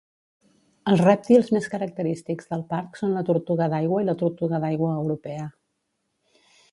[0.91, 5.47] Els rèptils més característics del parc són la tortuga d'aigua i la tortuga d'aigua europea.